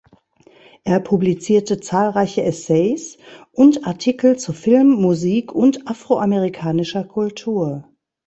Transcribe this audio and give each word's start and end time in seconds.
Er 0.83 0.99
publizierte 0.99 1.79
zahlreiche 1.79 2.41
Essays 2.41 3.19
und 3.51 3.85
Artikel 3.85 4.35
zu 4.35 4.51
Film, 4.51 4.89
Musik 4.93 5.51
und 5.53 5.87
afroamerikanischer 5.87 7.03
Kultur. 7.03 7.87